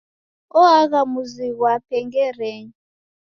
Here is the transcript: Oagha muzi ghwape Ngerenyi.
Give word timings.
Oagha 0.61 1.01
muzi 1.11 1.47
ghwape 1.57 1.97
Ngerenyi. 2.05 2.73